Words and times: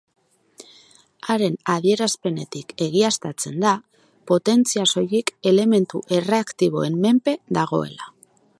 Haren 1.33 1.57
adierazpenetik 1.73 2.73
egiaztatzen 2.85 3.61
da 3.65 3.73
potentzia 4.31 4.87
soilik 4.93 5.31
elementu 5.53 6.05
erreaktiboen 6.21 6.97
menpe 7.07 7.37
dagoela. 7.61 8.11